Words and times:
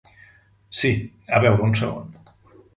Si, 0.79 0.91
a 1.39 1.43
veure 1.45 1.69
un 1.69 1.79
segon. 1.85 2.13